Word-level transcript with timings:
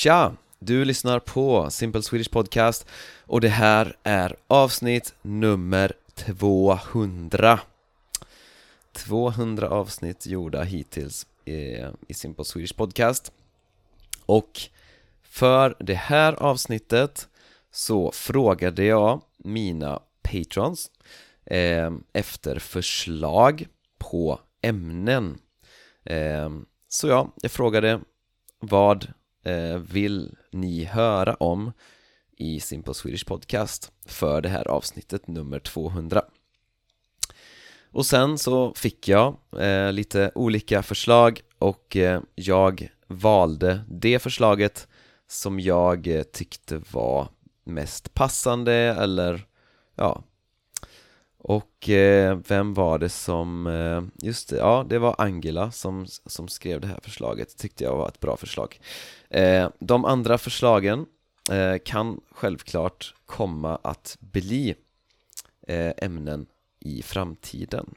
Tja! 0.00 0.36
Du 0.58 0.84
lyssnar 0.84 1.18
på 1.18 1.70
Simple 1.70 2.02
Swedish 2.02 2.30
Podcast 2.30 2.86
och 3.26 3.40
det 3.40 3.48
här 3.48 3.96
är 4.02 4.36
avsnitt 4.46 5.14
nummer 5.22 5.92
200 6.14 7.60
200 8.92 9.68
avsnitt 9.68 10.26
gjorda 10.26 10.62
hittills 10.62 11.26
i, 11.44 11.76
i 12.08 12.14
Simple 12.14 12.44
Swedish 12.44 12.76
Podcast. 12.76 13.32
Och 14.26 14.60
för 15.22 15.74
det 15.78 15.94
här 15.94 16.32
avsnittet 16.32 17.28
så 17.70 18.12
frågade 18.12 18.84
jag 18.84 19.22
mina 19.36 20.00
patrons 20.22 20.90
eh, 21.44 21.90
efter 22.12 22.58
förslag 22.58 23.66
på 23.98 24.40
ämnen. 24.62 25.38
Eh, 26.04 26.50
Så 26.88 27.08
ja, 27.08 27.32
jag 27.42 27.50
frågade 27.50 28.00
vad 28.60 29.12
Eh, 29.42 29.76
vill 29.76 30.36
ni 30.52 30.84
höra 30.84 31.34
om 31.34 31.72
i 32.36 32.60
Simple 32.60 32.94
Swedish 32.94 33.26
Podcast 33.26 33.92
för 34.06 34.40
det 34.40 34.48
här 34.48 34.68
avsnittet 34.68 35.26
nummer 35.26 35.58
200 35.58 36.22
och 37.92 38.06
sen 38.06 38.38
så 38.38 38.74
fick 38.74 39.08
jag 39.08 39.36
eh, 39.58 39.92
lite 39.92 40.30
olika 40.34 40.82
förslag 40.82 41.40
och 41.58 41.96
eh, 41.96 42.20
jag 42.34 42.88
valde 43.06 43.80
det 43.88 44.18
förslaget 44.18 44.88
som 45.28 45.60
jag 45.60 46.06
eh, 46.06 46.22
tyckte 46.22 46.82
var 46.92 47.28
mest 47.64 48.14
passande 48.14 48.74
eller 48.74 49.46
ja 49.94 50.22
och 51.42 51.88
eh, 51.88 52.38
vem 52.48 52.74
var 52.74 52.98
det 52.98 53.08
som, 53.08 53.66
eh, 53.66 54.26
just 54.26 54.48
det, 54.48 54.56
ja 54.56 54.86
det 54.88 54.98
var 54.98 55.14
Angela 55.18 55.70
som, 55.70 56.06
som 56.06 56.48
skrev 56.48 56.80
det 56.80 56.86
här 56.86 57.00
förslaget, 57.02 57.56
tyckte 57.58 57.84
jag 57.84 57.96
var 57.96 58.08
ett 58.08 58.20
bra 58.20 58.36
förslag. 58.36 58.80
Eh, 59.30 59.68
De 59.78 60.04
andra 60.04 60.38
förslagen 60.38 61.06
eh, 61.50 61.76
kan 61.84 62.20
självklart 62.30 63.14
komma 63.26 63.78
att 63.82 64.16
bli 64.20 64.74
eh, 65.68 65.92
ämnen 65.96 66.46
i 66.80 67.02
framtiden. 67.02 67.94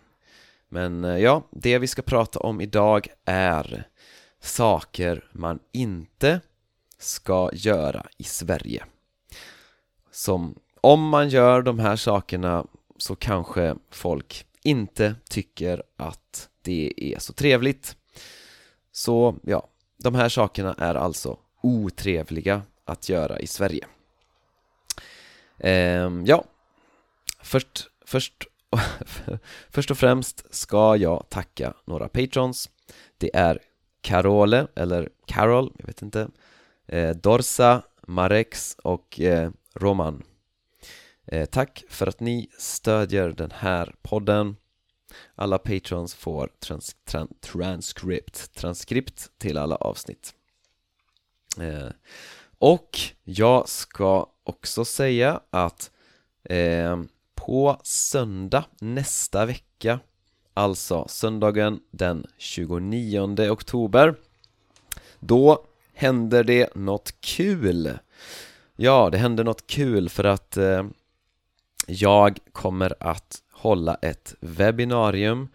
Men 0.69 1.03
eh, 1.03 1.17
ja, 1.17 1.43
det 1.51 1.79
vi 1.79 1.87
ska 1.87 2.01
prata 2.01 2.39
om 2.39 2.61
idag 2.61 3.07
är 3.25 3.87
saker 4.41 5.29
man 5.31 5.59
inte 5.71 6.41
ska 6.97 7.49
göra 7.53 8.05
i 8.17 8.23
Sverige. 8.23 8.83
Som 10.11 10.55
om 10.81 11.09
man 11.09 11.29
gör 11.29 11.61
de 11.61 11.79
här 11.79 11.95
sakerna 11.95 12.65
så 13.03 13.15
kanske 13.15 13.75
folk 13.89 14.45
inte 14.61 15.15
tycker 15.29 15.83
att 15.97 16.49
det 16.61 16.93
är 16.97 17.19
så 17.19 17.33
trevligt. 17.33 17.95
Så 18.91 19.35
ja, 19.43 19.67
de 19.97 20.15
här 20.15 20.29
sakerna 20.29 20.75
är 20.77 20.95
alltså 20.95 21.37
otrevliga 21.61 22.61
att 22.85 23.09
göra 23.09 23.39
i 23.39 23.47
Sverige. 23.47 23.87
Ehm, 25.57 26.25
Ja, 26.25 26.43
först, 27.41 27.87
först, 28.05 28.47
först 29.69 29.91
och 29.91 29.97
främst 29.97 30.55
ska 30.55 30.95
jag 30.95 31.25
tacka 31.29 31.73
några 31.85 32.07
patrons. 32.07 32.69
Det 33.17 33.35
är 33.35 33.59
Carole, 34.01 34.67
eller 34.75 35.09
Carol, 35.25 35.73
jag 35.77 35.87
vet 35.87 36.01
inte 36.01 36.27
eh, 36.87 37.09
Dorsa, 37.09 37.81
Marex 38.07 38.75
och 38.83 39.19
eh, 39.19 39.51
Roman. 39.73 40.23
Eh, 41.25 41.45
tack 41.45 41.83
för 41.89 42.07
att 42.07 42.19
ni 42.19 42.49
stödjer 42.57 43.29
den 43.29 43.51
här 43.51 43.95
podden. 44.01 44.55
Alla 45.35 45.57
patrons 45.57 46.13
får 46.13 46.49
trans 46.59 46.95
tran 47.05 47.27
transkript, 47.41 48.55
transkript 48.55 49.31
till 49.37 49.57
alla 49.57 49.75
avsnitt. 49.75 50.33
Eh, 51.59 51.89
Och 52.57 52.99
jag 53.23 53.69
ska 53.69 54.29
också 54.43 54.85
säga 54.85 55.41
att 55.49 55.91
eh, 56.43 57.01
på 57.35 57.79
söndag 57.83 58.65
nästa 58.79 59.45
vecka 59.45 59.99
Alltså 60.53 61.05
söndagen 61.07 61.79
den 61.91 62.27
29 62.37 63.49
oktober 63.49 64.15
Då 65.19 65.65
händer 65.93 66.43
det 66.43 66.75
något 66.75 67.21
kul. 67.21 67.99
Ja, 68.75 69.09
det 69.09 69.17
händer 69.17 69.43
något 69.43 69.67
kul 69.67 70.09
för 70.09 70.23
att 70.23 70.57
eh, 70.57 70.83
jag 71.87 72.39
kommer 72.51 72.93
att 72.99 73.41
hålla 73.51 73.95
ett 74.01 74.35
webbinarium 74.39 75.47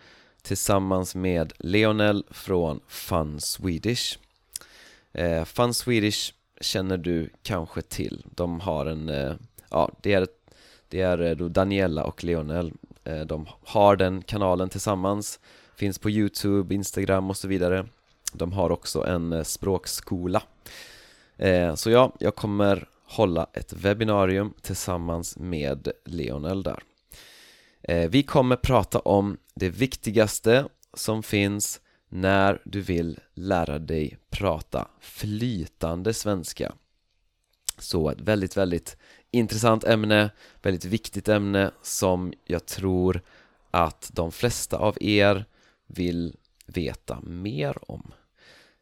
tillsammans 0.43 1.15
med 1.15 1.53
Leonel 1.59 2.25
från 2.31 2.81
Fun 2.89 3.41
Swedish. 3.41 4.19
Eh, 5.13 5.45
Fun 5.45 5.75
Swedish 5.75 6.33
känner 6.61 6.97
du 6.97 7.31
kanske 7.43 7.83
till. 7.83 8.25
De 8.35 8.61
har 8.61 8.87
en, 8.87 9.09
eh, 9.09 9.35
ja 9.71 9.91
det 10.03 10.13
är, 10.13 10.27
det 10.89 11.01
är 11.01 11.19
eh, 11.23 11.37
då 11.37 11.49
Daniela 11.49 12.05
och 12.05 12.25
Leonel 12.25 12.73
eh, 13.05 13.21
De 13.21 13.47
har 13.65 13.97
den 13.97 14.23
kanalen 14.23 14.69
tillsammans. 14.69 15.41
Finns 15.77 15.99
på 15.99 16.11
Youtube, 16.11 16.75
Instagram 16.75 17.31
och 17.31 17.37
så 17.37 17.49
vidare. 17.49 17.87
De 18.33 18.53
har 18.53 18.71
också 18.71 19.07
en 19.07 19.33
eh, 19.33 19.43
språkskola. 19.43 20.43
Eh, 21.37 21.75
Så 21.75 21.91
ja, 21.91 22.13
jag 22.19 22.35
kommer 22.35 22.89
hålla 23.09 23.47
ett 23.53 23.73
webbinarium 23.73 24.55
tillsammans 24.63 25.39
med 25.39 25.89
Leonel 26.05 26.63
där. 26.63 26.83
Eh, 27.83 28.11
vi 28.11 28.23
kommer 28.23 28.57
prata 28.57 28.99
om 28.99 29.37
det 29.55 29.69
viktigaste 29.69 30.69
som 30.95 31.23
finns 31.23 31.81
när 32.09 32.63
du 32.65 32.81
vill 32.81 33.21
lära 33.35 33.79
dig 33.79 34.19
prata 34.31 34.89
flytande 35.01 36.15
svenska. 36.15 36.73
Så 37.79 38.11
ett 38.11 38.21
väldigt, 38.21 38.57
väldigt 38.57 38.97
intressant 39.31 39.85
ämne, 39.85 40.31
väldigt 40.63 40.85
viktigt 40.85 41.29
ämne 41.29 41.71
som 41.83 42.33
jag 42.45 42.67
tror 42.67 43.23
att 43.71 44.11
de 44.13 44.33
flesta 44.33 44.77
av 44.77 44.97
er 45.01 45.45
vill 45.87 46.37
veta 46.67 47.21
mer 47.21 47.91
om. 47.91 48.13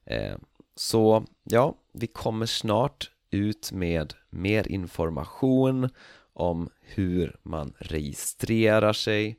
Eh, 0.04 0.36
så 0.76 1.26
ja, 1.44 1.74
vi 1.92 2.06
kommer 2.06 2.46
snart 2.46 3.10
ut 3.30 3.72
med 3.72 4.14
mer 4.30 4.68
information 4.68 5.88
om 6.32 6.70
hur 6.80 7.36
man 7.42 7.74
registrerar 7.78 8.92
sig. 8.92 9.38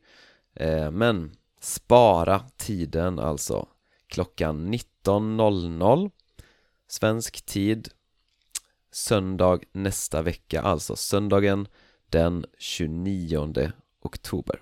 Eh, 0.53 0.91
men 0.91 1.35
spara 1.61 2.39
tiden 2.57 3.19
alltså 3.19 3.67
klockan 4.07 4.73
19.00 4.73 6.11
svensk 6.87 7.45
tid 7.45 7.89
söndag 8.91 9.59
nästa 9.71 10.21
vecka, 10.21 10.61
alltså 10.61 10.95
söndagen 10.95 11.67
den 12.09 12.45
29 12.57 13.71
oktober. 14.01 14.61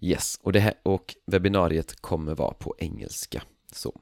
Yes, 0.00 0.38
och, 0.42 0.52
det 0.52 0.60
här, 0.60 0.74
och 0.82 1.16
webbinariet 1.26 2.00
kommer 2.00 2.34
vara 2.34 2.54
på 2.54 2.74
engelska 2.78 3.42
så. 3.72 4.00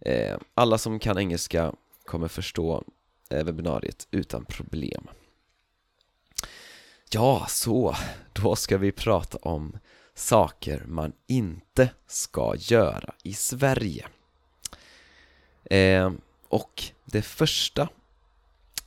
Eh, 0.00 0.36
Alla 0.54 0.78
som 0.78 0.98
kan 0.98 1.18
engelska 1.18 1.72
kommer 2.06 2.28
förstå 2.28 2.84
webbinariet 3.28 4.08
utan 4.10 4.44
problem. 4.44 5.08
Ja, 7.10 7.46
så, 7.48 7.96
då 8.32 8.56
ska 8.56 8.78
vi 8.78 8.92
prata 8.92 9.38
om 9.38 9.78
saker 10.14 10.84
man 10.86 11.12
inte 11.26 11.90
ska 12.06 12.54
göra 12.58 13.14
i 13.22 13.34
Sverige. 13.34 14.06
Eh, 15.64 16.12
Och 16.48 16.82
det 17.04 17.22
första 17.22 17.88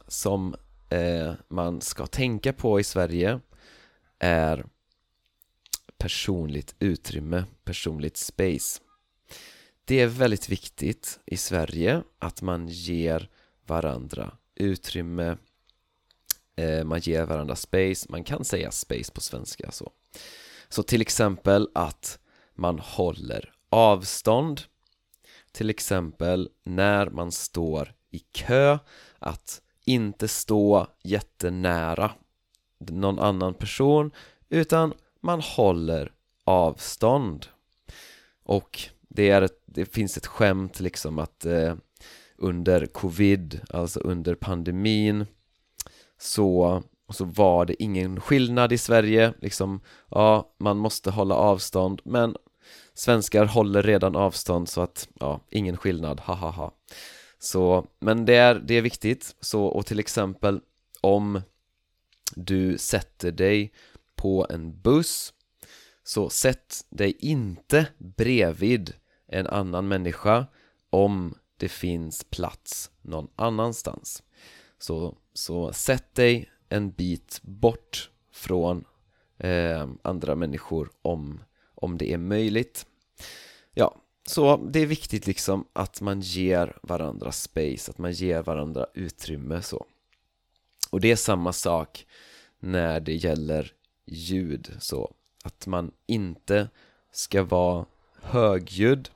som 0.07 0.55
eh, 0.89 1.33
man 1.47 1.81
ska 1.81 2.05
tänka 2.07 2.53
på 2.53 2.79
i 2.79 2.83
Sverige 2.83 3.39
är 4.19 4.65
personligt 5.97 6.75
utrymme, 6.79 7.45
personligt 7.63 8.17
space 8.17 8.81
det 9.89 9.99
är 10.01 10.07
väldigt 10.07 10.49
viktigt 10.49 11.19
i 11.25 11.37
Sverige 11.37 12.03
att 12.19 12.41
man 12.41 12.67
ger 12.67 13.29
varandra 13.65 14.31
utrymme 14.55 15.37
eh, 16.55 16.83
Man 16.83 16.99
ger 16.99 17.25
varandra 17.25 17.55
space, 17.55 18.07
man 18.09 18.23
kan 18.23 18.45
säga 18.45 18.71
space 18.71 19.11
på 19.11 19.21
svenska 19.21 19.71
så. 19.71 19.91
Så 20.69 20.83
till 20.83 21.01
exempel 21.01 21.69
att 21.73 22.19
man 22.53 22.79
håller 22.79 23.53
avstånd 23.69 24.61
Till 25.51 25.69
exempel 25.69 26.49
när 26.63 27.09
man 27.09 27.31
står 27.31 27.93
i 28.11 28.19
kö 28.19 28.77
Att 29.19 29.61
inte 29.85 30.27
stå 30.27 30.87
jättenära 31.03 32.11
någon 32.79 33.19
annan 33.19 33.53
person 33.53 34.11
utan 34.49 34.93
man 35.21 35.41
håller 35.41 36.11
avstånd. 36.43 37.45
Och 38.43 38.89
det, 39.09 39.29
är 39.29 39.41
ett, 39.41 39.63
det 39.65 39.85
finns 39.85 40.17
ett 40.17 40.27
skämt 40.27 40.79
liksom 40.79 41.19
att 41.19 41.45
eh, 41.45 41.75
under 42.37 42.85
covid, 42.85 43.61
alltså 43.69 43.99
under 43.99 44.35
pandemin 44.35 45.25
så, 46.17 46.83
så 47.09 47.25
var 47.25 47.65
det 47.65 47.83
ingen 47.83 48.19
skillnad 48.19 48.73
i 48.73 48.77
Sverige 48.77 49.33
liksom, 49.41 49.81
ja, 50.09 50.55
man 50.59 50.77
måste 50.77 51.11
hålla 51.11 51.35
avstånd 51.35 52.01
men 52.05 52.35
svenskar 52.93 53.45
håller 53.45 53.83
redan 53.83 54.15
avstånd 54.15 54.69
så 54.69 54.81
att, 54.81 55.07
ja, 55.19 55.41
ingen 55.49 55.77
skillnad, 55.77 56.19
ha 56.19 56.33
ha 56.33 56.49
ha. 56.49 56.71
Så, 57.39 57.87
men 57.99 58.25
det 58.25 58.35
är, 58.35 58.55
det 58.55 58.73
är 58.73 58.81
viktigt, 58.81 59.35
så, 59.39 59.65
och 59.65 59.85
till 59.85 59.99
exempel 59.99 60.61
om 61.01 61.41
du 62.35 62.77
sätter 62.77 63.31
dig 63.31 63.71
på 64.15 64.47
en 64.49 64.81
buss 64.81 65.33
så 66.03 66.29
sätt 66.29 66.85
dig 66.89 67.17
inte 67.19 67.87
bredvid 67.97 68.93
en 69.29 69.47
annan 69.47 69.87
människa 69.87 70.47
om 70.89 71.35
det 71.57 71.69
finns 71.69 72.23
plats 72.23 72.91
någon 73.01 73.27
annanstans. 73.35 74.23
Så, 74.79 75.17
så 75.33 75.73
sätt 75.73 76.15
dig 76.15 76.49
en 76.69 76.91
bit 76.91 77.39
bort 77.41 78.09
från 78.31 78.85
eh, 79.37 79.87
andra 80.01 80.35
människor 80.35 80.89
om, 81.01 81.43
om 81.75 81.97
det 81.97 82.13
är 82.13 82.17
möjligt. 82.17 82.85
Ja, 83.73 83.95
så 84.25 84.57
det 84.57 84.79
är 84.79 84.85
viktigt 84.85 85.27
liksom 85.27 85.65
att 85.73 86.01
man 86.01 86.21
ger 86.21 86.77
varandra 86.83 87.31
space, 87.31 87.91
att 87.91 87.97
man 87.97 88.11
ger 88.11 88.43
varandra 88.43 88.85
utrymme 88.93 89.61
så. 89.61 89.85
Och 90.89 91.01
det 91.01 91.11
är 91.11 91.15
samma 91.15 91.53
sak 91.53 92.05
när 92.59 92.99
det 92.99 93.13
gäller 93.13 93.73
ljud 94.05 94.75
så. 94.79 95.13
Att 95.43 95.67
man 95.67 95.91
inte 96.05 96.69
ska 97.11 97.43
vara 97.43 97.85
högljudd 98.21 99.09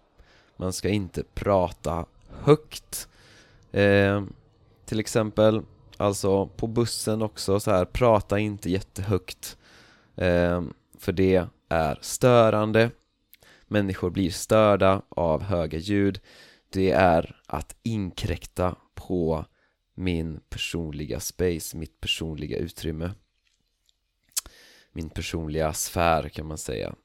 man 0.57 0.73
ska 0.73 0.89
inte 0.89 1.23
prata 1.23 2.05
högt. 2.29 3.07
Eh, 3.71 4.23
till 4.85 4.99
exempel 4.99 5.61
alltså 5.97 6.47
på 6.47 6.67
bussen 6.67 7.21
också 7.21 7.59
så 7.59 7.71
här 7.71 7.85
prata 7.85 8.39
inte 8.39 8.69
jättehögt. 8.69 9.57
Eh, 10.15 10.63
för 10.99 11.11
det 11.11 11.47
är 11.69 11.99
störande. 12.01 12.91
Människor 13.67 14.09
blir 14.09 14.31
störda 14.31 15.01
av 15.09 15.41
höga 15.41 15.77
ljud. 15.77 16.19
Det 16.69 16.91
är 16.91 17.41
att 17.45 17.75
inkräkta 17.83 18.75
på 18.93 19.45
min 19.93 20.39
personliga 20.49 21.19
space, 21.19 21.77
mitt 21.77 21.99
personliga 22.01 22.57
utrymme. 22.57 23.11
Min 24.91 25.09
personliga 25.09 25.73
sfär 25.73 26.29
kan 26.29 26.47
man 26.47 26.57
säga. 26.57 26.95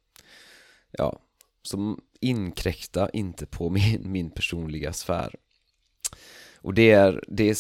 Ja, 0.91 1.21
så 1.69 1.99
inkräkta 2.21 3.11
inte 3.11 3.47
på 3.47 3.71
min, 3.71 4.13
min 4.13 4.31
personliga 4.31 4.93
sfär. 4.93 5.35
Och 6.57 6.75
det 6.75 6.91
är, 6.91 7.25
det 7.29 7.51
är, 7.51 7.57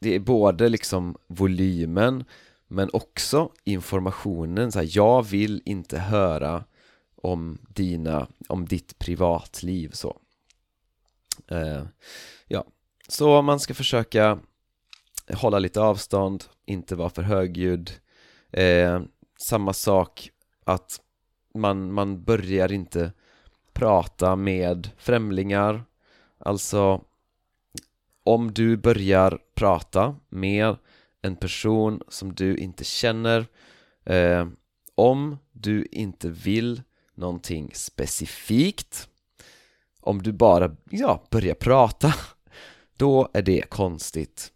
det 0.00 0.14
är 0.14 0.20
både 0.20 0.68
liksom 0.68 1.16
volymen 1.26 2.24
men 2.68 2.90
också 2.92 3.52
informationen, 3.64 4.72
så 4.72 4.78
här, 4.78 4.88
jag 4.90 5.22
vill 5.22 5.62
inte 5.64 5.98
höra 5.98 6.64
om 7.14 7.58
dina, 7.68 8.28
om 8.48 8.66
ditt 8.66 8.98
privatliv 8.98 9.90
så. 9.90 10.20
Eh, 11.48 11.84
Ja, 12.46 12.64
så 13.08 13.42
man 13.42 13.60
ska 13.60 13.74
försöka 13.74 14.38
hålla 15.32 15.58
lite 15.58 15.80
avstånd, 15.80 16.44
inte 16.66 16.96
vara 16.96 17.10
för 17.10 17.22
högljudd. 17.22 17.90
Eh, 18.50 19.02
Samma 19.38 19.72
sak 19.72 20.30
att 20.64 21.00
man, 21.54 21.92
man 21.92 22.24
börjar 22.24 22.72
inte 22.72 23.12
prata 23.74 24.36
med 24.36 24.90
främlingar 24.96 25.84
Alltså 26.38 27.04
om 28.24 28.54
du 28.54 28.76
börjar 28.76 29.38
prata 29.54 30.16
med 30.28 30.76
en 31.22 31.36
person 31.36 32.02
som 32.08 32.34
du 32.34 32.56
inte 32.56 32.84
känner 32.84 33.46
eh, 34.04 34.48
Om 34.94 35.38
du 35.52 35.86
inte 35.92 36.28
vill 36.28 36.82
någonting 37.14 37.70
specifikt 37.74 39.08
Om 40.00 40.22
du 40.22 40.32
bara, 40.32 40.76
ja, 40.90 41.22
börjar 41.30 41.54
prata 41.54 42.14
Då 42.96 43.28
är 43.32 43.42
det 43.42 43.70
konstigt 43.70 44.52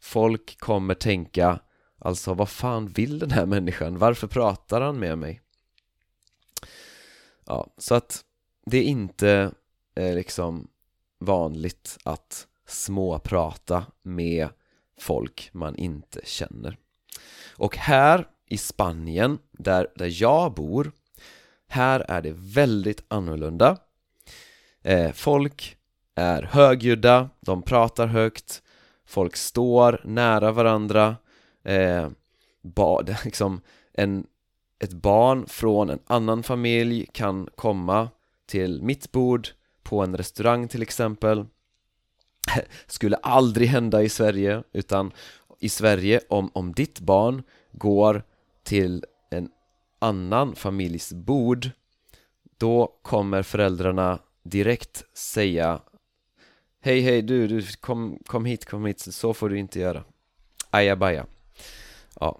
Folk 0.00 0.60
kommer 0.60 0.94
tänka 0.94 1.60
Alltså 1.98 2.34
vad 2.34 2.48
fan 2.48 2.88
vill 2.88 3.18
den 3.18 3.30
här 3.30 3.46
människan? 3.46 3.98
Varför 3.98 4.26
pratar 4.26 4.80
han 4.80 4.98
med 4.98 5.18
mig? 5.18 5.40
Ja, 7.44 7.66
så 7.78 7.94
att 7.94 8.24
det 8.66 8.78
är 8.78 8.82
inte 8.82 9.52
eh, 9.94 10.14
liksom 10.14 10.68
vanligt 11.18 11.98
att 12.04 12.46
småprata 12.66 13.86
med 14.02 14.48
folk 15.00 15.50
man 15.52 15.76
inte 15.76 16.20
känner. 16.24 16.76
Och 17.56 17.76
här 17.76 18.28
i 18.46 18.58
Spanien, 18.58 19.38
där, 19.52 19.88
där 19.96 20.22
jag 20.22 20.54
bor 20.54 20.92
här 21.68 22.04
är 22.08 22.22
det 22.22 22.34
väldigt 22.36 23.04
annorlunda. 23.08 23.76
Eh, 24.82 25.12
Folk 25.12 25.76
är 26.14 26.42
högljudda, 26.42 27.30
de 27.40 27.62
pratar 27.62 28.06
högt 28.06 28.62
Folk 29.10 29.36
står 29.36 30.00
nära 30.04 30.52
varandra. 30.52 31.16
Eh, 31.64 32.08
ba, 32.62 33.00
liksom 33.24 33.60
en, 33.92 34.26
Ett 34.78 34.92
barn 34.92 35.46
från 35.46 35.90
en 35.90 35.98
annan 36.06 36.42
familj 36.42 37.06
kan 37.12 37.48
komma 37.56 38.08
till 38.50 38.82
mitt 38.82 39.12
bord 39.12 39.48
på 39.82 40.00
en 40.02 40.16
restaurang 40.16 40.68
till 40.68 40.82
exempel. 40.82 41.46
Skulle 42.86 43.16
aldrig 43.16 43.68
hända 43.68 44.02
i 44.02 44.08
Sverige 44.08 44.62
utan 44.72 45.12
i 45.60 45.68
Sverige 45.68 46.20
om, 46.28 46.50
om 46.54 46.72
ditt 46.72 47.00
barn 47.00 47.42
går 47.72 48.22
till 48.62 49.04
en 49.30 49.50
annan 49.98 50.54
familjs 50.56 51.12
bord 51.12 51.70
då 52.58 52.98
kommer 53.02 53.42
föräldrarna 53.42 54.18
direkt 54.42 55.04
säga 55.14 55.80
Hej 56.82 57.00
hej 57.00 57.22
du, 57.22 57.48
du 57.48 57.62
kom, 57.80 58.18
kom 58.26 58.44
hit, 58.44 58.64
kom 58.64 58.86
hit, 58.86 59.00
så 59.00 59.34
får 59.34 59.48
du 59.48 59.58
inte 59.58 59.80
göra. 59.80 60.04
Ajabaja 60.70 61.26
Ja, 62.20 62.38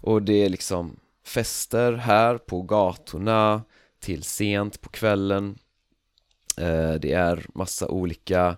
och 0.00 0.22
det 0.22 0.44
är 0.44 0.48
liksom 0.48 0.96
fester 1.24 1.92
här 1.92 2.38
på 2.38 2.62
gatorna 2.62 3.62
till 4.04 4.22
sent 4.22 4.80
på 4.80 4.88
kvällen. 4.88 5.58
Eh, 6.56 6.92
det 6.92 7.12
är 7.12 7.46
massa 7.54 7.88
olika 7.88 8.56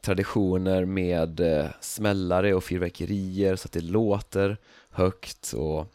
traditioner 0.00 0.84
med 0.84 1.40
eh, 1.40 1.66
smällare 1.80 2.54
och 2.54 2.64
fyrverkerier 2.64 3.56
så 3.56 3.66
att 3.66 3.72
det 3.72 3.80
låter 3.80 4.56
högt 4.90 5.52
och, 5.52 5.94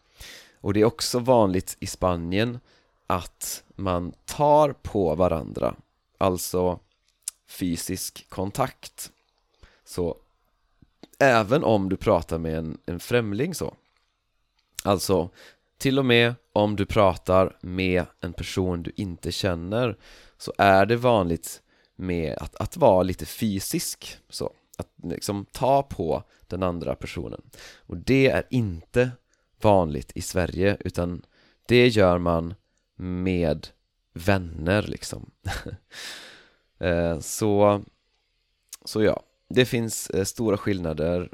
och 0.61 0.73
det 0.73 0.81
är 0.81 0.85
också 0.85 1.19
vanligt 1.19 1.77
i 1.79 1.87
Spanien 1.87 2.59
att 3.07 3.63
man 3.75 4.13
tar 4.25 4.73
på 4.73 5.15
varandra 5.15 5.75
Alltså 6.17 6.79
fysisk 7.47 8.25
kontakt. 8.29 9.11
Så 9.85 10.17
även 11.19 11.63
om 11.63 11.89
du 11.89 11.97
pratar 11.97 12.37
med 12.37 12.57
en, 12.57 12.77
en 12.85 12.99
främling 12.99 13.55
så 13.55 13.73
Alltså 14.83 15.29
till 15.81 15.99
och 15.99 16.05
med 16.05 16.35
om 16.53 16.75
du 16.75 16.85
pratar 16.85 17.57
med 17.61 18.05
en 18.19 18.33
person 18.33 18.83
du 18.83 18.91
inte 18.95 19.31
känner 19.31 19.97
så 20.37 20.53
är 20.57 20.85
det 20.85 20.95
vanligt 20.95 21.61
med 21.95 22.37
att, 22.37 22.55
att 22.55 22.77
vara 22.77 23.03
lite 23.03 23.25
fysisk 23.25 24.17
så. 24.29 24.53
Att 24.77 24.87
liksom 25.03 25.45
ta 25.51 25.83
på 25.83 26.23
den 26.47 26.63
andra 26.63 26.95
personen. 26.95 27.41
Och 27.77 27.97
det 27.97 28.29
är 28.29 28.43
inte 28.49 29.11
vanligt 29.61 30.11
i 30.15 30.21
Sverige 30.21 30.77
utan 30.79 31.25
det 31.67 31.87
gör 31.87 32.17
man 32.17 32.53
med 32.95 33.67
vänner 34.13 34.81
liksom. 34.81 35.31
Eh, 36.79 37.19
så 37.19 37.81
så 38.85 39.03
ja, 39.03 39.23
det 39.49 39.65
finns 39.65 40.09
eh, 40.09 40.23
stora 40.23 40.57
skillnader 40.57 41.29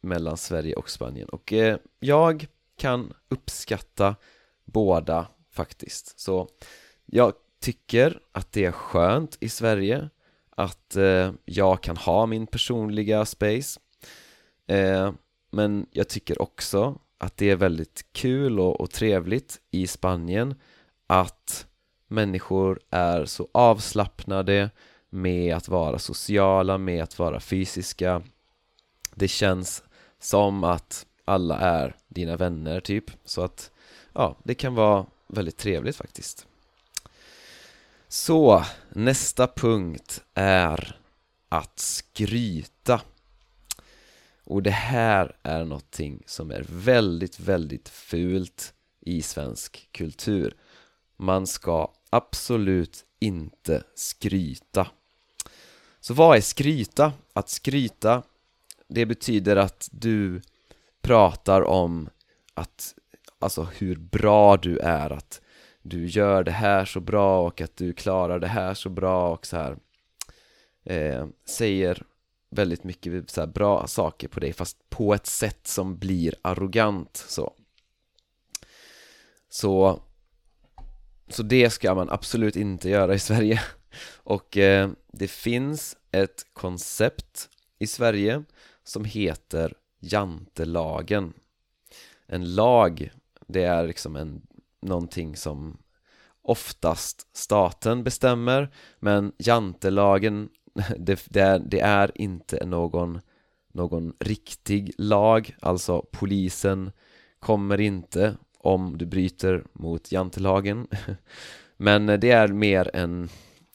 mellan 0.00 0.36
Sverige 0.36 0.74
och 0.74 0.90
Spanien. 0.90 1.28
Och 1.28 1.52
eh, 1.52 1.78
jag 2.00 2.46
kan 2.78 3.12
uppskatta 3.28 4.16
båda 4.64 5.26
faktiskt. 5.50 6.20
Så 6.20 6.48
jag 7.06 7.32
tycker 7.60 8.20
att 8.32 8.52
det 8.52 8.64
är 8.64 8.72
skönt 8.72 9.36
i 9.40 9.48
Sverige 9.48 10.10
att 10.50 10.96
eh, 10.96 11.32
jag 11.44 11.82
kan 11.82 11.96
ha 11.96 12.26
min 12.26 12.46
personliga 12.46 13.24
space. 13.24 13.80
Eh, 14.66 15.12
men 15.50 15.86
jag 15.90 16.08
tycker 16.08 16.42
också 16.42 16.98
att 17.18 17.36
det 17.36 17.50
är 17.50 17.56
väldigt 17.56 18.06
kul 18.12 18.60
och, 18.60 18.80
och 18.80 18.90
trevligt 18.90 19.60
i 19.70 19.86
Spanien 19.86 20.54
att 21.06 21.66
människor 22.08 22.80
är 22.90 23.24
så 23.24 23.48
avslappnade 23.52 24.70
med 25.10 25.56
att 25.56 25.68
vara 25.68 25.98
sociala, 25.98 26.78
med 26.78 27.02
att 27.02 27.18
vara 27.18 27.40
fysiska. 27.40 28.22
Det 29.14 29.28
känns 29.28 29.82
som 30.18 30.64
att 30.64 31.06
alla 31.28 31.58
är 31.58 31.96
dina 32.08 32.36
vänner 32.36 32.80
typ. 32.80 33.10
Så 33.24 33.42
att 33.42 33.70
ja, 34.12 34.36
det 34.44 34.54
kan 34.54 34.74
vara 34.74 35.06
väldigt 35.26 35.56
trevligt 35.56 35.96
faktiskt. 35.96 36.46
Så, 38.08 38.64
nästa 38.88 39.46
punkt 39.46 40.22
är 40.34 41.00
att 41.48 41.78
skryta. 41.78 43.00
Och 44.44 44.62
det 44.62 44.70
här 44.70 45.36
är 45.42 45.64
någonting 45.64 46.22
som 46.26 46.50
är 46.50 46.66
väldigt, 46.68 47.40
väldigt 47.40 47.88
fult 47.88 48.74
i 49.00 49.22
svensk 49.22 49.88
kultur. 49.92 50.56
Man 51.16 51.46
ska 51.46 51.92
absolut 52.10 53.04
inte 53.20 53.82
skryta. 53.94 54.86
Så 56.00 56.14
vad 56.14 56.36
är 56.36 56.40
skryta? 56.40 57.12
Att 57.32 57.48
skryta, 57.48 58.22
det 58.88 59.06
betyder 59.06 59.56
att 59.56 59.88
du 59.92 60.40
pratar 61.02 61.62
om 61.62 62.08
att, 62.54 62.94
alltså 63.38 63.62
hur 63.62 63.96
bra 63.96 64.56
du 64.56 64.78
är, 64.78 65.10
att 65.10 65.40
du 65.82 66.06
gör 66.06 66.44
det 66.44 66.50
här 66.50 66.84
så 66.84 67.00
bra 67.00 67.46
och 67.46 67.60
att 67.60 67.76
du 67.76 67.92
klarar 67.92 68.38
det 68.38 68.46
här 68.46 68.74
så 68.74 68.88
bra 68.88 69.32
och 69.32 69.46
så 69.46 69.56
här 69.56 69.76
eh, 70.84 71.26
säger 71.44 72.02
väldigt 72.50 72.84
mycket 72.84 73.30
så 73.30 73.46
bra 73.46 73.86
saker 73.86 74.28
på 74.28 74.40
dig 74.40 74.52
fast 74.52 74.90
på 74.90 75.14
ett 75.14 75.26
sätt 75.26 75.66
som 75.66 75.98
blir 75.98 76.34
arrogant 76.42 77.16
så. 77.16 77.54
Så 79.48 80.02
så 81.28 81.42
det 81.42 81.70
ska 81.70 81.94
man 81.94 82.10
absolut 82.10 82.56
inte 82.56 82.88
göra 82.88 83.14
i 83.14 83.18
Sverige. 83.18 83.62
Och 84.16 84.56
eh, 84.56 84.90
det 85.12 85.28
finns 85.28 85.96
ett 86.10 86.46
koncept 86.52 87.48
i 87.78 87.86
Sverige 87.86 88.44
som 88.84 89.04
heter 89.04 89.74
jantelagen. 90.00 91.32
En 92.26 92.54
lag, 92.54 93.10
det 93.46 93.62
är 93.62 93.86
liksom 93.86 94.16
en, 94.16 94.42
någonting 94.82 95.36
som 95.36 95.78
oftast 96.42 97.36
staten 97.36 98.04
bestämmer 98.04 98.70
men 98.98 99.32
jantelagen, 99.38 100.48
det, 100.98 101.26
det, 101.28 101.40
är, 101.40 101.58
det 101.58 101.80
är 101.80 102.10
inte 102.14 102.66
någon, 102.66 103.20
någon 103.72 104.14
riktig 104.18 104.92
lag, 104.98 105.56
alltså 105.60 106.06
polisen 106.12 106.92
kommer 107.38 107.80
inte 107.80 108.36
om 108.58 108.98
du 108.98 109.06
bryter 109.06 109.64
mot 109.72 110.12
jantelagen. 110.12 110.86
Men 111.76 112.06
det 112.06 112.30
är 112.30 112.48
mer, 112.48 112.90
en, 112.94 113.28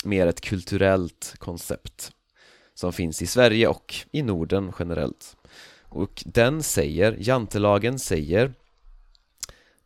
mer 0.06 0.28
ett 0.28 0.42
kulturellt 0.42 1.36
koncept 1.38 2.12
som 2.74 2.94
finns 2.94 3.22
i 3.22 3.28
Sverige 3.28 3.68
och 3.68 3.96
i 4.12 4.22
Norden 4.22 4.74
generellt 4.80 5.38
och 5.94 6.24
den 6.26 6.64
säger, 6.64 7.18
jantelagen 7.20 8.00
säger 8.00 8.54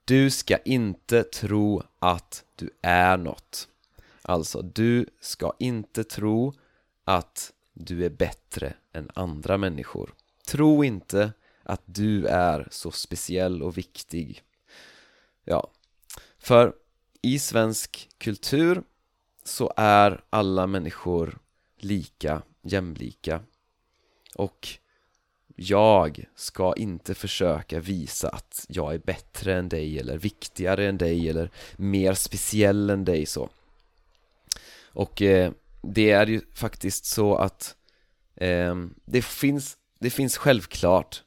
Du 0.06 0.30
ska 0.30 0.58
inte 0.58 1.24
tro 1.24 1.84
att 2.00 2.44
du 2.56 2.70
är 2.82 3.18
något. 3.18 3.68
Alltså, 4.22 4.62
du 4.62 5.06
ska 5.22 5.54
inte 5.60 6.04
tro 6.04 6.54
att 7.04 7.54
du 7.74 8.06
är 8.06 8.10
bättre 8.10 8.74
än 8.94 9.10
andra 9.14 9.58
människor. 9.58 10.14
Tro 10.46 10.84
inte 10.84 11.34
att 11.64 11.82
du 11.86 12.26
är 12.26 12.68
så 12.72 12.92
speciell 12.92 13.64
och 13.64 13.78
viktig. 13.78 14.44
Ja, 15.44 15.72
för 16.40 16.74
i 17.22 17.40
svensk 17.40 18.10
kultur 18.18 18.84
så 19.44 19.74
är 19.78 20.24
alla 20.30 20.68
människor 20.68 21.40
lika, 21.78 22.42
jämlika. 22.62 23.42
Och 24.36 24.68
jag 25.60 26.26
ska 26.36 26.74
inte 26.74 27.16
försöka 27.16 27.80
visa 27.80 28.30
att 28.30 28.66
jag 28.70 28.94
är 28.94 28.98
bättre 28.98 29.56
än 29.56 29.70
dig 29.70 30.00
eller 30.00 30.18
viktigare 30.18 30.88
än 30.88 30.98
dig 30.98 31.30
eller 31.30 31.52
mer 31.76 32.14
speciell 32.14 32.90
än 32.90 33.06
dig 33.06 33.26
så. 33.26 33.50
Och 34.84 35.22
eh, 35.22 35.52
det 35.82 36.12
är 36.12 36.28
ju 36.28 36.42
faktiskt 36.54 37.06
så 37.06 37.36
att 37.36 37.76
eh, 38.36 38.76
det, 39.06 39.22
finns, 39.22 39.78
det 40.00 40.10
finns 40.10 40.38
självklart 40.38 41.24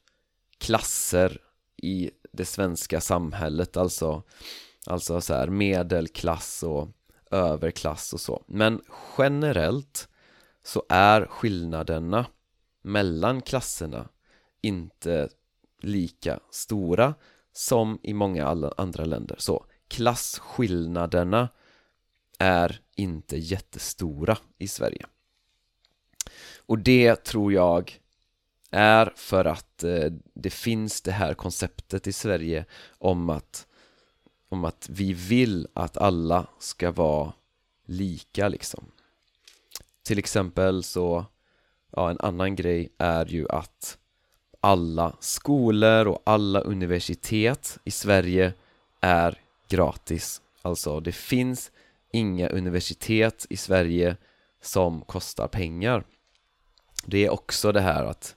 klasser 0.57 1.37
i 1.77 2.11
det 2.31 2.45
svenska 2.45 3.01
samhället 3.01 3.77
alltså 3.77 4.23
Alltså 4.85 5.21
så 5.21 5.33
här 5.33 5.47
medelklass 5.47 6.63
och 6.63 6.89
överklass 7.31 8.13
och 8.13 8.19
så. 8.21 8.43
Men 8.47 8.81
generellt 9.17 10.07
så 10.63 10.83
är 10.89 11.25
skillnaderna 11.25 12.25
mellan 12.81 13.41
klasserna 13.41 14.07
inte 14.61 15.29
lika 15.81 16.39
stora 16.51 17.13
som 17.53 17.99
i 18.03 18.13
många 18.13 18.71
andra 18.77 19.05
länder. 19.05 19.35
Så 19.39 19.65
klasskillnaderna 19.87 21.49
är 22.39 22.81
inte 22.95 23.37
jättestora 23.37 24.37
i 24.57 24.67
Sverige. 24.67 25.05
Och 26.65 26.79
det 26.79 27.15
tror 27.15 27.53
jag 27.53 27.99
är 28.71 29.13
för 29.15 29.45
att 29.45 29.83
eh, 29.83 30.11
det 30.33 30.49
finns 30.49 31.01
det 31.01 31.11
här 31.11 31.33
konceptet 31.33 32.07
i 32.07 32.13
Sverige 32.13 32.65
om 32.97 33.29
att 33.29 33.67
om 34.49 34.65
att 34.65 34.89
vi 34.89 35.13
vill 35.13 35.67
att 35.73 35.97
alla 35.97 36.47
ska 36.59 36.91
vara 36.91 37.33
lika 37.85 38.47
liksom. 38.47 38.91
Till 40.03 40.19
exempel 40.19 40.83
så 40.83 41.25
ja, 41.91 42.09
en 42.11 42.19
annan 42.19 42.55
grej 42.55 42.95
är 42.97 43.25
ju 43.25 43.49
att 43.49 43.97
alla 44.61 45.15
skolor 45.19 46.07
och 46.07 46.21
alla 46.25 46.59
universitet 46.59 47.79
i 47.83 47.91
Sverige 47.91 48.53
är 48.99 49.41
gratis. 49.69 50.41
Alltså 50.61 50.99
det 50.99 51.11
finns 51.11 51.71
inga 52.13 52.49
universitet 52.49 53.45
i 53.49 53.57
Sverige 53.57 54.17
som 54.61 55.01
kostar 55.01 55.47
pengar. 55.47 56.03
Det 57.05 57.25
är 57.25 57.29
också 57.29 57.71
det 57.71 57.81
här 57.81 58.05
att 58.05 58.35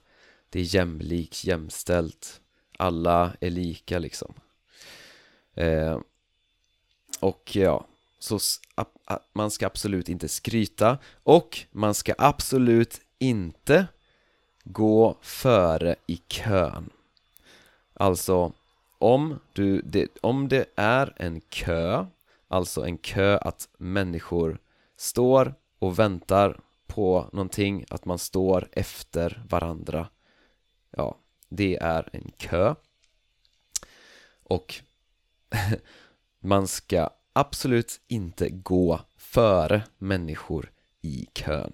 det 0.49 0.59
är 0.59 0.75
jämlikt, 0.75 1.43
jämställt. 1.43 2.41
Alla 2.77 3.33
är 3.39 3.49
lika 3.49 3.99
liksom. 3.99 4.33
Eh, 5.55 5.99
Och 7.19 7.55
ja, 7.55 7.87
så 8.19 8.39
man 9.33 9.51
ska 9.51 9.65
absolut 9.65 10.09
inte 10.09 10.27
skryta 10.27 10.97
och 11.23 11.59
man 11.71 11.93
ska 11.93 12.13
absolut 12.17 13.01
inte 13.19 13.87
gå 14.65 15.17
före 15.21 15.95
i 16.07 16.17
kön. 16.17 16.89
Alltså 17.93 18.51
om, 18.97 19.39
du, 19.53 19.81
det, 19.81 20.07
om 20.21 20.47
det 20.47 20.65
är 20.75 21.13
en 21.15 21.41
kö 21.41 22.05
Alltså 22.47 22.85
en 22.85 22.97
kö 22.97 23.37
att 23.37 23.69
människor 23.77 24.59
står 24.97 25.53
och 25.79 25.99
väntar 25.99 26.59
på 26.87 27.29
någonting 27.33 27.85
Att 27.89 28.05
man 28.05 28.19
står 28.19 28.69
efter 28.71 29.43
varandra 29.49 30.07
Ja, 30.91 31.17
det 31.49 31.77
är 31.81 32.09
en 32.13 32.31
kö. 32.37 32.75
Och 34.43 34.75
man 36.39 36.67
ska 36.67 37.09
absolut 37.33 38.01
inte 38.07 38.49
gå 38.49 38.99
före 39.17 39.83
människor 39.97 40.71
i 41.01 41.27
kön. 41.33 41.73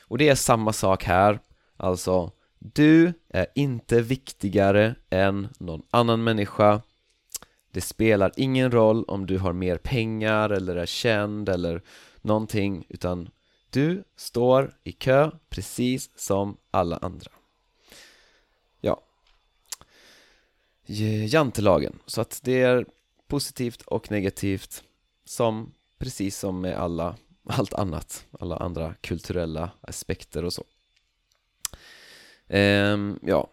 Och 0.00 0.18
det 0.18 0.28
är 0.28 0.34
samma 0.34 0.72
sak 0.72 1.04
här. 1.04 1.40
Alltså, 1.76 2.32
du 2.58 3.12
är 3.28 3.46
inte 3.54 4.00
viktigare 4.02 4.94
än 5.10 5.48
någon 5.58 5.82
annan 5.90 6.24
människa. 6.24 6.82
Det 7.70 7.80
spelar 7.80 8.32
ingen 8.36 8.70
roll 8.70 9.04
om 9.04 9.26
du 9.26 9.38
har 9.38 9.52
mer 9.52 9.76
pengar 9.76 10.50
eller 10.50 10.76
är 10.76 10.86
känd 10.86 11.48
eller 11.48 11.82
någonting 12.22 12.86
utan 12.88 13.28
du 13.70 14.04
står 14.16 14.76
i 14.84 14.92
kö 14.92 15.30
precis 15.48 16.10
som 16.16 16.56
alla 16.70 16.96
andra. 16.96 17.30
Ja. 18.80 19.02
Jantelagen, 21.28 21.98
så 22.06 22.20
att 22.20 22.40
det 22.44 22.62
är 22.62 22.86
positivt 23.26 23.82
och 23.82 24.10
negativt 24.10 24.84
som 25.24 25.72
precis 25.98 26.38
som 26.38 26.60
med 26.60 26.76
alla 26.76 27.16
allt 27.46 27.74
annat, 27.74 28.26
alla 28.40 28.56
andra 28.56 28.94
kulturella 29.00 29.70
aspekter 29.80 30.44
och 30.44 30.52
så 30.52 30.64
ehm, 32.58 33.18
Ja, 33.22 33.46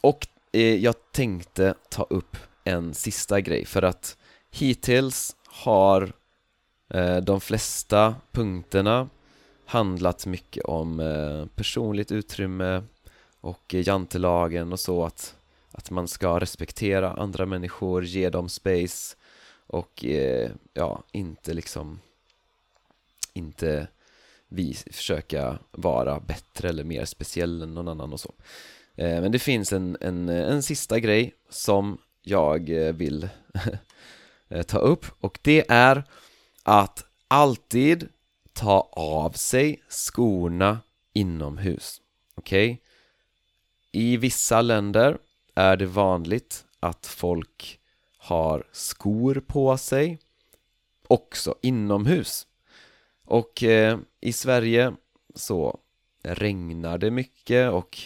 och 0.00 0.26
eh, 0.52 0.74
jag 0.74 0.94
tänkte 1.12 1.74
ta 1.88 2.02
upp 2.02 2.36
en 2.64 2.94
sista 2.94 3.40
grej 3.40 3.64
för 3.64 3.82
att 3.82 4.16
hittills 4.50 5.36
har 5.46 6.12
eh, 6.88 7.16
de 7.16 7.40
flesta 7.40 8.14
punkterna 8.32 9.08
handlat 9.66 10.26
mycket 10.26 10.64
om 10.64 11.00
eh, 11.00 11.46
personligt 11.54 12.12
utrymme 12.12 12.82
och 13.40 13.74
jantelagen 13.74 14.72
och 14.72 14.80
så 14.80 15.04
att, 15.04 15.36
att 15.72 15.90
man 15.90 16.08
ska 16.08 16.40
respektera 16.40 17.12
andra 17.12 17.46
människor, 17.46 18.04
ge 18.04 18.30
dem 18.30 18.48
space 18.48 19.16
och 19.66 20.04
eh, 20.04 20.50
ja, 20.74 21.02
inte 21.12 21.54
liksom 21.54 22.00
inte 23.32 23.86
vi 24.54 24.74
försöka 24.74 25.58
vara 25.70 26.20
bättre 26.20 26.68
eller 26.68 26.84
mer 26.84 27.04
speciell 27.04 27.62
än 27.62 27.74
någon 27.74 27.88
annan 27.88 28.12
och 28.12 28.20
så 28.20 28.34
eh, 28.94 29.20
Men 29.20 29.32
det 29.32 29.38
finns 29.38 29.72
en, 29.72 29.96
en, 30.00 30.28
en 30.28 30.62
sista 30.62 31.00
grej 31.00 31.34
som 31.50 31.98
jag 32.22 32.70
eh, 32.70 32.92
vill 32.92 33.28
eh, 34.48 34.62
ta 34.62 34.78
upp 34.78 35.06
och 35.20 35.38
det 35.42 35.64
är 35.68 36.04
att 36.62 37.04
alltid 37.28 38.08
ta 38.52 38.88
av 38.92 39.30
sig 39.30 39.82
skorna 39.88 40.80
inomhus 41.12 42.00
Okej? 42.34 42.72
Okay? 42.72 42.78
I 44.02 44.16
vissa 44.16 44.62
länder 44.62 45.18
är 45.54 45.76
det 45.76 45.86
vanligt 45.86 46.64
att 46.80 47.06
folk 47.06 47.80
har 48.18 48.66
skor 48.72 49.42
på 49.46 49.76
sig 49.76 50.18
också 51.08 51.54
inomhus 51.62 52.46
och 53.24 53.62
eh, 53.62 53.98
i 54.20 54.32
Sverige 54.32 54.92
så 55.34 55.78
regnar 56.22 56.98
det 56.98 57.10
mycket 57.10 57.70
och 57.72 57.98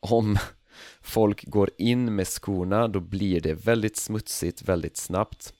om 0.00 0.38
folk 1.00 1.44
går 1.44 1.70
in 1.78 2.14
med 2.14 2.28
skorna 2.28 2.88
då 2.88 3.00
blir 3.00 3.40
det 3.40 3.54
väldigt 3.54 3.96
smutsigt 3.96 4.62
väldigt 4.62 4.96
snabbt. 4.96 5.54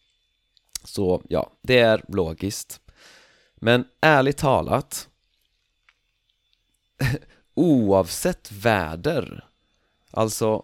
Så 0.85 1.23
ja, 1.29 1.53
det 1.63 1.79
är 1.79 2.05
logiskt. 2.09 2.81
Men 3.55 3.85
ärligt 4.01 4.37
talat 4.37 5.09
oavsett 7.55 8.53
väder 8.53 9.45
alltså 10.11 10.63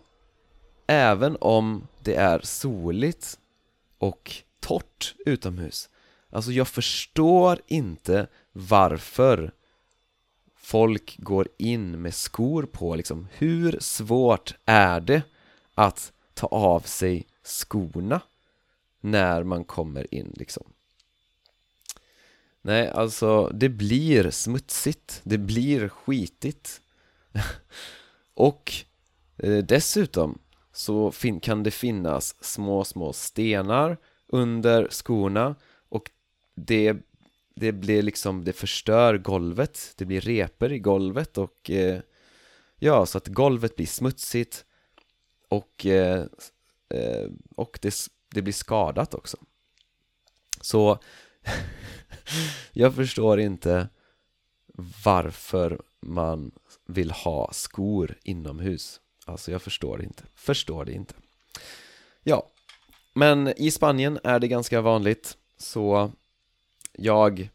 även 0.86 1.36
om 1.40 1.88
det 2.00 2.14
är 2.14 2.40
soligt 2.40 3.38
och 3.98 4.32
torrt 4.60 5.14
utomhus 5.26 5.90
Alltså 6.32 6.52
jag 6.52 6.68
förstår 6.68 7.60
inte 7.66 8.26
varför 8.52 9.52
folk 10.56 11.16
går 11.18 11.48
in 11.58 12.02
med 12.02 12.14
skor 12.14 12.62
på 12.62 12.96
liksom. 12.96 13.28
Hur 13.32 13.78
svårt 13.80 14.54
är 14.64 15.00
det 15.00 15.22
att 15.74 16.12
ta 16.34 16.46
av 16.46 16.80
sig 16.80 17.26
skorna 17.42 18.20
när 19.00 19.42
man 19.42 19.64
kommer 19.64 20.14
in 20.14 20.32
liksom? 20.36 20.64
Nej, 22.62 22.88
alltså 22.88 23.48
det 23.48 23.68
blir 23.68 24.30
smutsigt, 24.30 25.20
det 25.24 25.38
blir 25.38 25.88
skitigt 25.88 26.80
och 28.34 28.72
eh, 29.36 29.58
dessutom 29.58 30.38
så 30.72 31.12
kan 31.42 31.62
det 31.62 31.70
finnas 31.70 32.44
små, 32.44 32.84
små 32.84 33.12
stenar 33.12 33.96
under 34.28 34.88
skorna 34.90 35.54
det, 36.54 36.96
det 37.54 37.72
blir 37.72 38.02
liksom, 38.02 38.44
det 38.44 38.52
förstör 38.52 39.18
golvet, 39.18 39.94
det 39.96 40.04
blir 40.04 40.20
reper 40.20 40.72
i 40.72 40.78
golvet 40.78 41.38
och 41.38 41.70
eh, 41.70 42.00
ja, 42.78 43.06
så 43.06 43.18
att 43.18 43.28
golvet 43.28 43.76
blir 43.76 43.86
smutsigt 43.86 44.64
och, 45.48 45.86
eh, 45.86 46.26
eh 46.94 47.28
och 47.56 47.78
det, 47.82 47.94
det 48.34 48.42
blir 48.42 48.52
skadat 48.52 49.14
också. 49.14 49.36
Så 50.60 50.98
jag 52.72 52.94
förstår 52.94 53.40
inte 53.40 53.88
varför 55.04 55.82
man 56.00 56.52
vill 56.86 57.10
ha 57.10 57.52
skor 57.52 58.18
inomhus. 58.22 59.00
Alltså 59.26 59.52
jag 59.52 59.62
förstår 59.62 59.98
det 59.98 60.04
inte, 60.04 60.24
förstår 60.34 60.84
det 60.84 60.92
inte. 60.92 61.14
Ja, 62.22 62.52
men 63.14 63.48
i 63.56 63.70
Spanien 63.70 64.18
är 64.24 64.38
det 64.38 64.48
ganska 64.48 64.80
vanligt 64.80 65.36
så 65.56 66.12
jag 66.92 67.50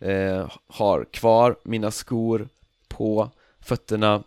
eh, 0.00 0.50
har 0.66 1.04
kvar 1.04 1.56
mina 1.64 1.90
skor 1.90 2.48
på 2.88 3.30
fötterna 3.60 4.22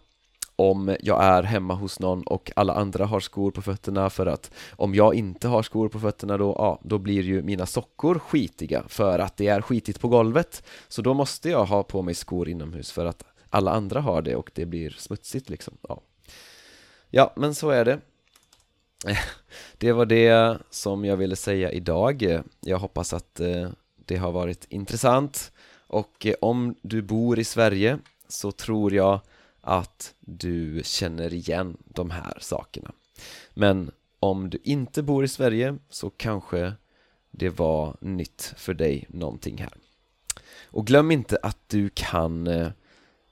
om 0.56 0.96
jag 1.00 1.24
är 1.24 1.44
hemma 1.44 1.74
hos 1.74 2.00
någon 2.00 2.24
och 2.24 2.52
alla 2.56 2.74
andra 2.74 3.06
har 3.06 3.20
skor 3.20 3.52
på 3.52 3.62
fötterna 3.62 4.10
för 4.10 4.26
att 4.26 4.52
om 4.72 4.96
jag 4.96 5.16
inte 5.16 5.48
har 5.48 5.64
skor 5.64 5.90
på 5.90 6.00
fötterna 6.00 6.38
då, 6.38 6.56
ja, 6.58 6.80
då 6.84 6.98
blir 6.98 7.22
ju 7.22 7.42
mina 7.42 7.66
sockor 7.66 8.20
skitiga 8.20 8.84
för 8.88 9.20
att 9.20 9.38
det 9.38 9.48
är 9.48 9.62
skitigt 9.62 10.00
på 10.00 10.08
golvet. 10.08 10.64
Så 10.88 11.02
då 11.02 11.14
måste 11.14 11.50
jag 11.50 11.66
ha 11.66 11.84
på 11.84 12.02
mig 12.02 12.16
skor 12.16 12.50
inomhus 12.50 12.92
för 12.92 13.06
att 13.06 13.24
alla 13.50 13.72
andra 13.72 14.02
har 14.02 14.22
det 14.22 14.36
och 14.36 14.52
det 14.54 14.66
blir 14.66 14.90
smutsigt 14.90 15.50
liksom, 15.50 15.78
ja. 15.88 16.02
Ja, 17.10 17.34
men 17.36 17.56
så 17.56 17.70
är 17.70 17.86
det. 17.86 18.00
Det 19.78 19.92
var 19.92 20.06
det 20.06 20.58
som 20.70 21.06
jag 21.06 21.18
ville 21.18 21.36
säga 21.36 21.72
idag. 21.72 22.42
Jag 22.60 22.78
hoppas 22.78 23.14
att 23.14 23.40
eh, 23.40 23.70
det 24.06 24.18
har 24.18 24.32
varit 24.32 24.66
intressant. 24.70 25.52
Och 25.88 26.26
eh, 26.26 26.36
om 26.42 26.76
du 26.82 27.02
bor 27.02 27.40
i 27.40 27.44
Sverige 27.44 28.00
så 28.28 28.52
tror 28.52 28.94
jag 28.94 29.20
att 29.62 30.14
du 30.20 30.82
känner 30.84 31.34
igen 31.34 31.78
de 31.86 32.12
här 32.12 32.38
sakerna. 32.42 32.92
Men 33.54 33.92
om 34.20 34.50
du 34.50 34.60
inte 34.64 35.04
bor 35.04 35.24
i 35.24 35.28
Sverige 35.28 35.78
så 35.90 36.10
kanske 36.10 36.74
det 37.32 37.50
var 37.50 37.98
nytt 38.00 38.54
för 38.58 38.74
dig 38.74 39.06
någonting 39.10 39.58
här. 39.58 39.74
Och 40.66 40.88
glöm 40.88 41.12
inte 41.12 41.38
att 41.44 41.60
du 41.68 41.90
kan 41.94 42.48
eh, 42.48 42.72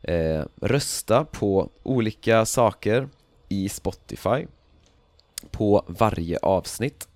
eh 0.02 0.46
rösta 0.62 1.26
på 1.26 1.70
olika 1.84 2.46
saker 2.46 3.10
i 3.50 3.70
Spotify 3.70 4.48
på 5.52 5.84
varje 5.88 6.38
avsnitt. 6.38 7.08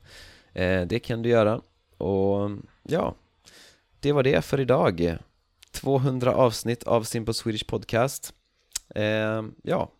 Eh, 0.54 0.82
det 0.82 1.00
kan 1.00 1.22
du 1.22 1.30
göra. 1.30 1.62
Och 1.98 2.52
ja 2.84 3.16
det 4.00 4.12
var 4.12 4.24
det 4.24 4.42
för 4.42 4.60
idag. 4.60 5.18
200 5.72 6.36
avsnitt 6.36 6.84
av 6.84 7.04
Simple 7.04 7.34
Swedish 7.34 7.68
Podcast. 7.68 8.34
Eh, 8.96 9.44
Ja, 9.64 9.92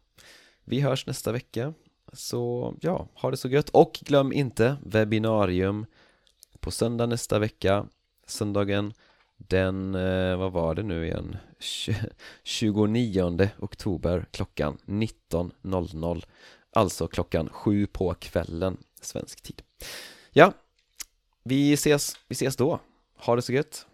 vi 0.64 0.82
hörs 0.82 1.06
nästa 1.06 1.32
vecka. 1.32 1.74
Så 2.14 2.74
ja, 2.82 3.08
ha 3.14 3.32
det 3.32 3.38
så 3.38 3.50
gött. 3.50 3.70
Och 3.70 4.00
glöm 4.02 4.34
inte 4.34 4.78
webbinarium 4.86 5.86
på 6.60 6.72
söndag 6.72 7.06
nästa 7.06 7.40
vecka. 7.40 7.86
Söndagen 8.28 8.94
den, 9.38 9.96
eh, 9.96 10.38
vad 10.38 10.52
var 10.52 10.76
det 10.76 10.84
nu 10.84 11.06
igen? 11.06 11.38
29 12.44 13.50
oktober 13.60 14.26
klockan 14.32 14.78
19.00 14.86 16.26
Alltså 16.72 17.08
klockan 17.08 17.50
sju 17.50 17.88
på 17.88 18.14
kvällen 18.14 18.78
svensk 19.02 19.42
tid. 19.42 19.62
Ja, 20.32 20.54
vi 21.44 21.74
ses, 21.74 22.18
vi 22.28 22.34
ses 22.34 22.56
då 22.56 22.80
ha 23.18 23.36
det 23.36 23.42
så 23.42 23.54
gött! 23.54 23.86